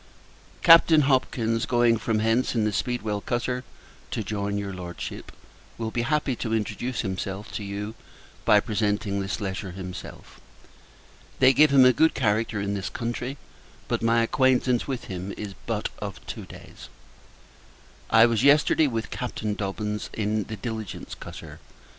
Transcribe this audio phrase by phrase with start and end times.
[0.63, 3.63] Captain Hopkins, going from hence in the Speedwell cutter
[4.09, 5.31] to join your Lordship,
[5.77, 7.93] will be happy to introduce himself to you
[8.43, 10.39] by presenting this letter himself.
[11.37, 13.37] They give him a good character in this country,
[13.87, 16.89] but my acquaintance with him is but of two days.
[18.09, 21.59] I was yesterday with Captain Dobbins, in the Diligence cutter.